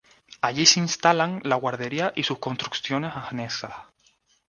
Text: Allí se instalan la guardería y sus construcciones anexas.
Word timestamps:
Allí 0.41 0.65
se 0.65 0.79
instalan 0.79 1.41
la 1.43 1.57
guardería 1.57 2.11
y 2.15 2.23
sus 2.23 2.39
construcciones 2.39 3.13
anexas. 3.15 3.75